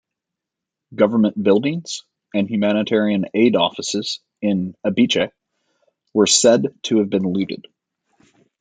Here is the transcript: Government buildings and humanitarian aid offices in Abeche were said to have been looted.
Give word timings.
Government 0.95 1.43
buildings 1.43 2.05
and 2.33 2.49
humanitarian 2.49 3.25
aid 3.35 3.55
offices 3.55 4.19
in 4.41 4.73
Abeche 4.83 5.29
were 6.11 6.25
said 6.25 6.73
to 6.85 6.97
have 6.97 7.09
been 7.11 7.21
looted. 7.31 7.67